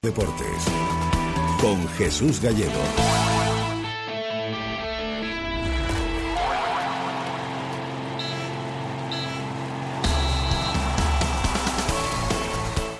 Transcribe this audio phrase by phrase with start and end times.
[0.00, 0.62] Deportes
[1.60, 3.37] con Jesús Gallego.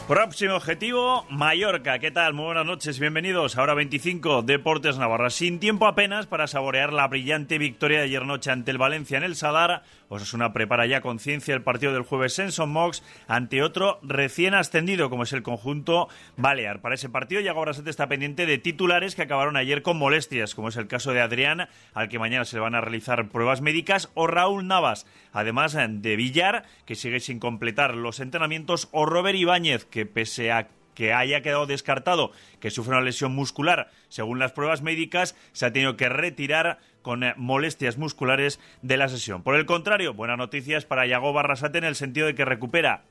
[0.09, 1.99] Próximo objetivo, Mallorca.
[1.99, 2.33] ¿Qué tal?
[2.33, 3.59] Muy buenas noches, bienvenidos.
[3.59, 5.29] Ahora 25, Deportes Navarra.
[5.29, 9.25] Sin tiempo apenas para saborear la brillante victoria de ayer noche ante el Valencia en
[9.25, 9.83] el Sadar.
[10.09, 15.11] Osasuna prepara ya conciencia el partido del jueves en Son Mox ante otro recién ascendido,
[15.11, 16.81] como es el conjunto Balear.
[16.81, 20.71] Para ese partido, Yago Brasete está pendiente de titulares que acabaron ayer con molestias, como
[20.71, 24.11] es el caso de Adrián, al que mañana se le van a realizar pruebas médicas,
[24.15, 29.85] o Raúl Navas, además de Villar, que sigue sin completar los entrenamientos, o Robert Ibáñez,
[29.85, 34.83] que pese a que haya quedado descartado que sufre una lesión muscular, según las pruebas
[34.83, 39.45] médicas, se ha tenido que retirar con eh, molestias musculares de la sesión.
[39.45, 43.05] Por el contrario, buenas noticias para Yago Barrasate en el sentido de que recupera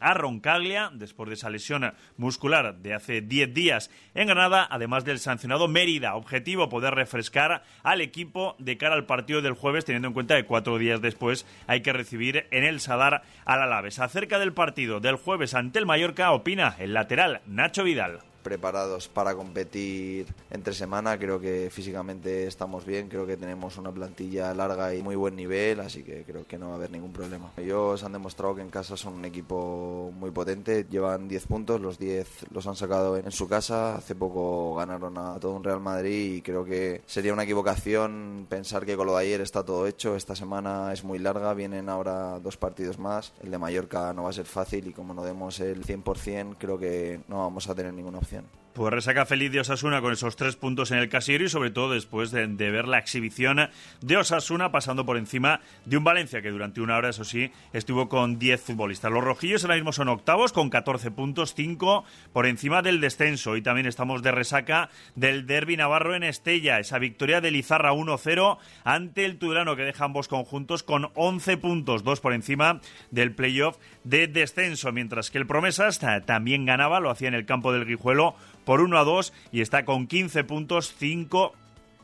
[0.00, 5.18] a Roncaglia después de esa lesión muscular de hace 10 días en Granada, además del
[5.18, 6.14] sancionado Mérida.
[6.14, 10.44] Objetivo poder refrescar al equipo de cara al partido del jueves, teniendo en cuenta que
[10.44, 13.98] cuatro días después hay que recibir en el Sadar al Alaves.
[13.98, 19.34] Acerca del partido del jueves ante el Mallorca, opina el lateral Nacho Vidal preparados para
[19.34, 21.18] competir entre semana.
[21.18, 25.80] Creo que físicamente estamos bien, creo que tenemos una plantilla larga y muy buen nivel,
[25.80, 27.50] así que creo que no va a haber ningún problema.
[27.56, 31.98] Ellos han demostrado que en casa son un equipo muy potente, llevan 10 puntos, los
[31.98, 33.96] 10 los han sacado en su casa.
[33.96, 38.84] Hace poco ganaron a todo un Real Madrid y creo que sería una equivocación pensar
[38.84, 40.14] que con lo de ayer está todo hecho.
[40.14, 43.32] Esta semana es muy larga, vienen ahora dos partidos más.
[43.42, 46.78] El de Mallorca no va a ser fácil y como no demos el 100%, creo
[46.78, 48.33] que no vamos a tener ninguna opción.
[48.74, 51.92] Pues resaca feliz de Osasuna con esos tres puntos en el casillero y sobre todo
[51.92, 56.80] después de, ver la exhibición de Osasuna pasando por encima de un Valencia que durante
[56.80, 59.12] una hora, eso sí, estuvo con 10 futbolistas.
[59.12, 63.56] Los rojillos ahora mismo son octavos con 14 puntos, 5 por encima del descenso.
[63.56, 68.58] Y también estamos de resaca del derby navarro en Estella, esa victoria de Lizarra 1-0
[68.82, 72.80] ante el Tudelano que deja ambos conjuntos con 11 puntos, 2 por encima
[73.12, 77.72] del playoff de descenso, mientras que el Promesas también ganaba, lo hacía en el campo
[77.72, 78.23] del Guijuelo
[78.64, 81.52] por 1 a 2 y está con 15 puntos, 5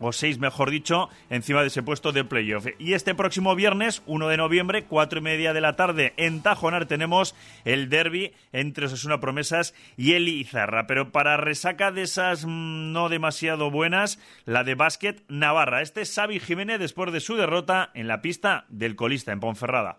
[0.00, 2.66] o 6 mejor dicho, encima de ese puesto de playoff.
[2.78, 6.86] Y este próximo viernes, 1 de noviembre, 4 y media de la tarde, en Tajonar
[6.86, 10.86] tenemos el derby entre Osasuna Promesas y el Izarra.
[10.86, 15.82] Pero para resaca de esas mm, no demasiado buenas, la de básquet Navarra.
[15.82, 19.98] Este es Xavi Jiménez después de su derrota en la pista del colista en Ponferrada.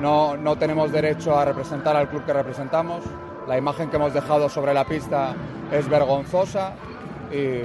[0.00, 3.04] No, no tenemos derecho a representar al club que representamos.
[3.50, 5.34] La imagen que hemos dejado sobre la pista
[5.72, 6.76] es vergonzosa
[7.32, 7.62] y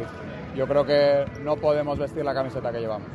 [0.57, 3.07] yo creo que no podemos vestir la camiseta que llevamos.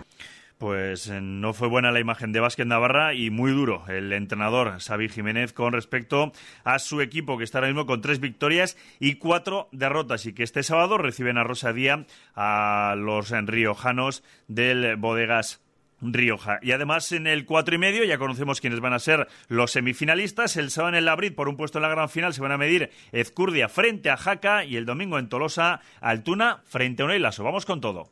[0.56, 4.78] Pues eh, no fue buena la imagen de Vázquez Navarra y muy duro el entrenador
[4.78, 6.30] Xavi Jiménez con respecto
[6.62, 10.44] a su equipo que está ahora mismo con tres victorias y cuatro derrotas y que
[10.44, 12.06] este sábado reciben a Rosadía
[12.36, 15.60] a los riojanos del Bodegas
[16.00, 16.58] Rioja.
[16.62, 20.56] Y además en el cuatro y medio ya conocemos quiénes van a ser los semifinalistas.
[20.56, 22.58] El sábado en el Labrit por un puesto en la gran final se van a
[22.58, 27.44] medir Ezcurdia frente a Jaca y el domingo en Tolosa Altuna frente a Uneilaso.
[27.44, 28.10] Vamos con todo.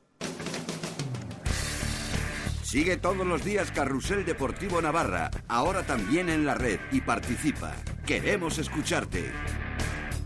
[2.69, 7.75] Sigue todos los días Carrusel Deportivo Navarra, ahora también en la red y participa.
[8.05, 9.33] Queremos escucharte.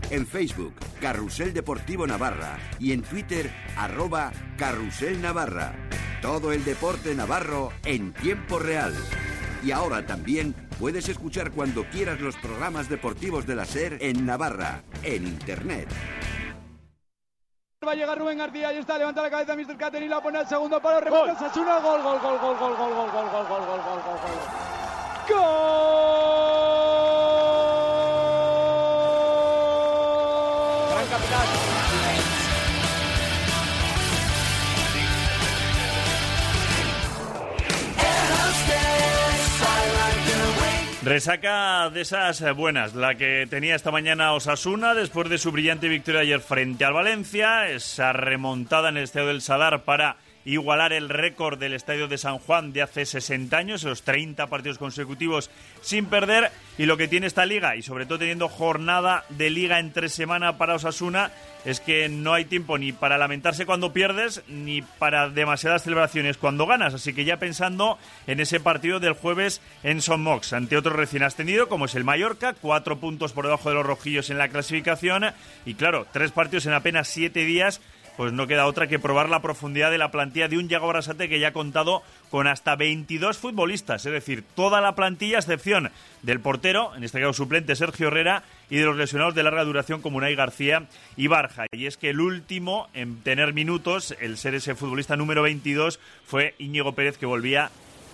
[0.09, 5.73] En Facebook, Carrusel Deportivo Navarra y en Twitter, arroba Carrusel Navarra.
[6.23, 8.93] Todo el deporte navarro en tiempo real.
[9.61, 14.83] Y ahora también puedes escuchar cuando quieras los programas deportivos de la SER en Navarra,
[15.03, 15.89] en Internet.
[17.85, 19.75] Va a llegar Rubén García, ahí está, levanta la cabeza Mr.
[19.75, 22.95] Cater y la pone al segundo palo, remata Sasuna, gol, gol, gol, gol, gol, gol,
[22.95, 24.19] gol, gol, gol, gol, gol, gol, gol,
[25.27, 26.62] gol.
[41.03, 46.21] Resaca de esas buenas, la que tenía esta mañana Osasuna después de su brillante victoria
[46.21, 51.59] ayer frente al Valencia, esa remontada en el estadio del Sadar para igualar el récord
[51.59, 55.49] del Estadio de San Juan de hace 60 años, los 30 partidos consecutivos
[55.81, 59.79] sin perder, y lo que tiene esta liga, y sobre todo teniendo jornada de liga
[59.79, 61.31] entre semana para Osasuna,
[61.65, 66.65] es que no hay tiempo ni para lamentarse cuando pierdes, ni para demasiadas celebraciones cuando
[66.65, 67.97] ganas, así que ya pensando
[68.27, 72.03] en ese partido del jueves en Son Mox, ante otro recién ascendido, como es el
[72.03, 75.25] Mallorca, cuatro puntos por debajo de los rojillos en la clasificación,
[75.65, 77.81] y claro, tres partidos en apenas siete días,
[78.17, 81.29] pues no queda otra que probar la profundidad de la plantilla de un Yago Brasate
[81.29, 86.39] que ya ha contado con hasta 22 futbolistas, es decir, toda la plantilla excepción del
[86.39, 90.17] portero, en este caso suplente Sergio Herrera, y de los lesionados de larga duración como
[90.17, 91.65] Unai García y Barja.
[91.71, 96.55] Y es que el último en tener minutos, el ser ese futbolista número 22, fue
[96.57, 97.69] Íñigo Pérez que volvía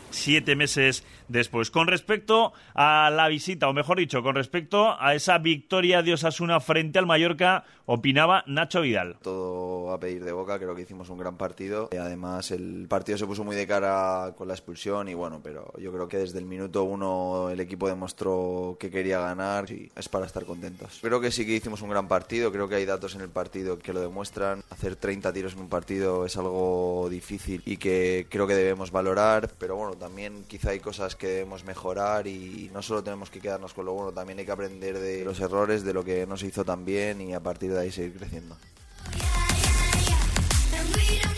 [0.09, 1.71] siete meses después.
[1.71, 6.59] Con respecto a la visita, o mejor dicho, con respecto a esa victoria de Osasuna
[6.59, 9.17] frente al Mallorca, opinaba Nacho Vidal.
[9.21, 11.89] Todo a pedir de boca, creo que hicimos un gran partido.
[11.91, 15.91] Además, el partido se puso muy de cara con la expulsión y bueno, pero yo
[15.91, 20.25] creo que desde el minuto uno el equipo demostró que quería ganar y es para
[20.25, 20.99] estar contentos.
[21.01, 23.79] Creo que sí que hicimos un gran partido, creo que hay datos en el partido
[23.79, 24.63] que lo demuestran.
[24.69, 29.49] Hacer 30 tiros en un partido es algo difícil y que creo que debemos valorar,
[29.57, 33.73] pero bueno, también quizá hay cosas que debemos mejorar y no solo tenemos que quedarnos
[33.73, 36.47] con lo bueno, también hay que aprender de los errores, de lo que no se
[36.47, 38.57] hizo tan bien y a partir de ahí seguir creciendo.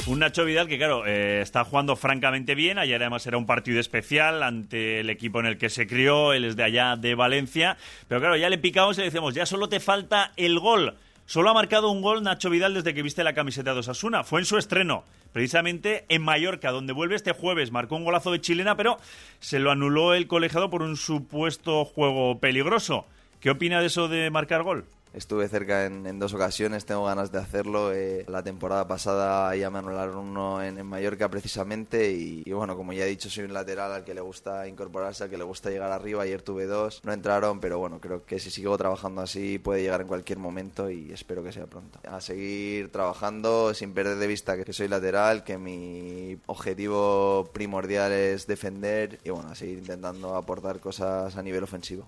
[0.07, 2.79] Un Nacho Vidal que, claro, eh, está jugando francamente bien.
[2.79, 6.33] Ayer además era un partido especial ante el equipo en el que se crió.
[6.33, 7.77] Él es de allá, de Valencia.
[8.07, 10.97] Pero claro, ya le picamos y le decimos, ya solo te falta el gol.
[11.31, 14.25] Solo ha marcado un gol Nacho Vidal desde que viste la camiseta de Osasuna.
[14.25, 17.71] Fue en su estreno, precisamente en Mallorca, donde vuelve este jueves.
[17.71, 18.97] Marcó un golazo de chilena, pero
[19.39, 23.05] se lo anuló el colegiado por un supuesto juego peligroso.
[23.39, 24.83] ¿Qué opina de eso de marcar gol?
[25.13, 27.93] Estuve cerca en, dos ocasiones, tengo ganas de hacerlo.
[27.93, 33.05] Eh, la temporada pasada ya me anularon uno en, Mallorca precisamente y, bueno, como ya
[33.05, 35.91] he dicho, soy un lateral al que le gusta incorporarse, al que le gusta llegar
[35.91, 36.23] arriba.
[36.23, 40.01] Ayer tuve dos, no entraron, pero bueno, creo que si sigo trabajando así puede llegar
[40.01, 41.99] en cualquier momento y espero que sea pronto.
[42.07, 48.47] A seguir trabajando sin perder de vista que soy lateral, que mi objetivo primordial es
[48.47, 52.07] defender y bueno, a seguir intentando aportar cosas a nivel ofensivo.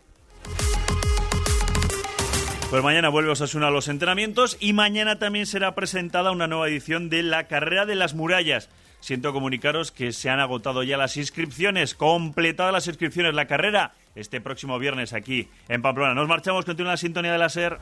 [2.74, 7.08] Pues mañana vuelve Osasuna a los entrenamientos y mañana también será presentada una nueva edición
[7.08, 8.68] de la Carrera de las Murallas.
[9.00, 14.42] Siento comunicaros que se han agotado ya las inscripciones, completadas las inscripciones, la carrera este
[14.42, 16.16] próximo viernes aquí en Pamplona.
[16.16, 17.78] Nos marchamos, continúa la sintonía de la SER.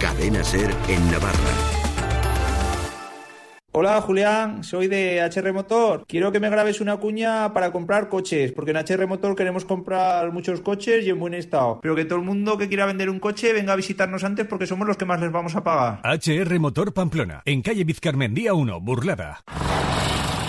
[0.00, 1.75] Cadena SER en Navarra.
[3.78, 6.06] Hola Julián, soy de HR Motor.
[6.08, 10.32] Quiero que me grabes una cuña para comprar coches, porque en HR Motor queremos comprar
[10.32, 11.80] muchos coches y en buen estado.
[11.82, 14.66] Pero que todo el mundo que quiera vender un coche venga a visitarnos antes porque
[14.66, 16.00] somos los que más les vamos a pagar.
[16.02, 19.44] HR Motor Pamplona, en calle Vizcarmendía 1, Burlada.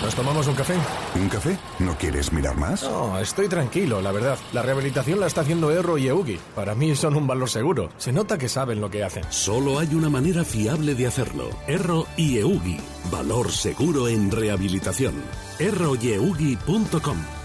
[0.08, 0.74] ¿Nos tomamos un café?
[1.16, 1.58] ¿Un café?
[1.80, 2.82] ¿No quieres mirar más?
[2.82, 4.38] No, estoy tranquilo, la verdad.
[4.54, 6.40] La rehabilitación la está haciendo Erro y Eugi.
[6.54, 7.90] Para mí son un valor seguro.
[7.98, 9.24] Se nota que saben lo que hacen.
[9.28, 11.50] Solo hay una manera fiable de hacerlo.
[11.66, 12.80] Erro y Eugi.
[13.10, 15.12] Valor seguro en rehabilitación.
[15.58, 17.37] erroyeugi.com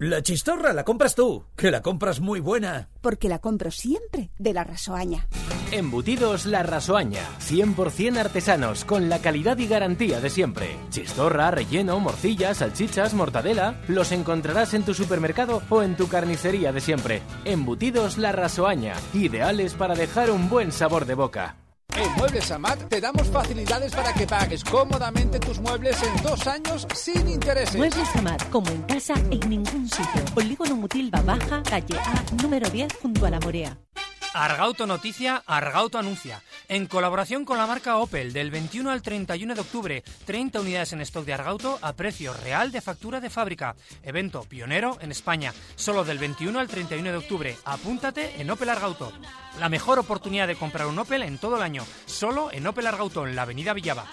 [0.00, 2.88] La chistorra la compras tú, que la compras muy buena.
[3.00, 5.26] Porque la compro siempre de la rasoaña.
[5.72, 10.76] Embutidos La Rasoaña, 100% artesanos, con la calidad y garantía de siempre.
[10.90, 16.80] Chistorra, relleno, morcilla, salchichas, mortadela, los encontrarás en tu supermercado o en tu carnicería de
[16.80, 17.20] siempre.
[17.44, 21.56] Embutidos La Rasoaña, ideales para dejar un buen sabor de boca.
[22.00, 26.86] En Muebles Amat te damos facilidades para que pagues cómodamente tus muebles en dos años
[26.94, 27.74] sin intereses.
[27.74, 30.24] Muebles Amat, como en casa, en ningún sitio.
[30.32, 33.76] Polígono Mutilva Baja, calle A, número 10, junto a la Morea.
[34.34, 36.42] Argauto Noticia, Argauto Anuncia.
[36.68, 41.00] En colaboración con la marca Opel, del 21 al 31 de octubre, 30 unidades en
[41.00, 43.74] stock de Argauto a precio real de factura de fábrica.
[44.02, 47.56] Evento pionero en España, solo del 21 al 31 de octubre.
[47.64, 49.12] Apúntate en Opel Argauto.
[49.58, 53.26] La mejor oportunidad de comprar un Opel en todo el año, solo en Opel Argauto,
[53.26, 54.06] en la avenida Villava.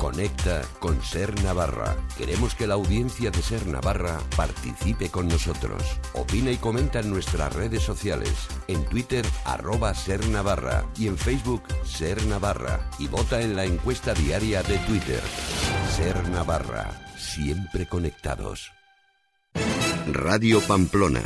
[0.00, 1.94] Conecta con Ser Navarra.
[2.16, 5.82] Queremos que la audiencia de Ser Navarra participe con nosotros.
[6.14, 8.32] Opina y comenta en nuestras redes sociales.
[8.66, 10.86] En Twitter, arroba Ser Navarra.
[10.96, 12.88] Y en Facebook, Ser Navarra.
[12.98, 15.20] Y vota en la encuesta diaria de Twitter.
[15.94, 17.12] Ser Navarra.
[17.18, 18.72] Siempre conectados.
[20.06, 21.20] Radio Pamplona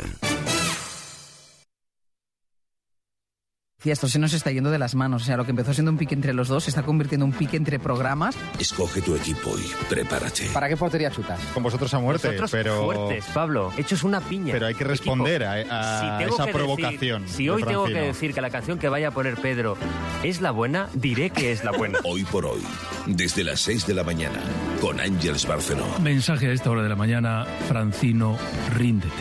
[3.91, 5.23] esto se nos está yendo de las manos.
[5.23, 7.31] O sea, lo que empezó siendo un pique entre los dos se está convirtiendo en
[7.33, 8.35] un pique entre programas.
[8.59, 10.47] Escoge tu equipo y prepárate.
[10.53, 11.39] ¿Para qué portería chutas?
[11.53, 12.83] Con vosotros a muerte, Vosotros pero...
[12.85, 13.71] fuertes, Pablo.
[13.77, 14.51] Hechos una piña.
[14.53, 17.23] Pero hay que responder a, a Si tengo esa provocación.
[17.23, 19.77] decir- si de hoy tengo que decir que la canción que vaya a poner Pedro
[20.23, 21.99] es la buena, diré que es la buena.
[22.03, 22.61] Hoy por hoy,
[23.05, 24.39] desde las 6 de la mañana,
[24.81, 25.85] con Ángeles Barceló.
[26.01, 28.37] Mensaje a esta hora de la mañana, Francino,
[28.75, 29.13] ríndete.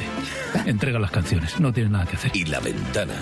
[0.67, 2.31] Entrega las canciones, no tienes nada que hacer.
[2.35, 3.15] Y La Ventana,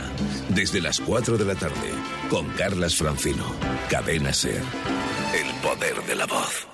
[0.50, 1.00] desde las
[1.32, 1.90] 4 de la tarde,
[2.28, 3.44] con Carlas Francino.
[3.88, 4.62] Cadena Ser.
[5.34, 6.71] El poder de la voz.